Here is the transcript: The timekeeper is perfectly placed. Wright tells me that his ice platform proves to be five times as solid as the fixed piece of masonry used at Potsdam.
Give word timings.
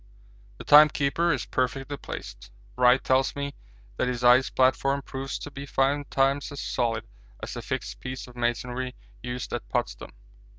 The 0.57 0.63
timekeeper 0.63 1.31
is 1.31 1.45
perfectly 1.45 1.95
placed. 1.95 2.49
Wright 2.75 3.03
tells 3.03 3.35
me 3.35 3.53
that 3.97 4.07
his 4.07 4.23
ice 4.23 4.49
platform 4.49 5.03
proves 5.03 5.37
to 5.37 5.51
be 5.51 5.67
five 5.67 6.09
times 6.09 6.51
as 6.51 6.59
solid 6.59 7.07
as 7.43 7.53
the 7.53 7.61
fixed 7.61 7.99
piece 7.99 8.25
of 8.25 8.35
masonry 8.35 8.95
used 9.21 9.53
at 9.53 9.69
Potsdam. 9.69 10.11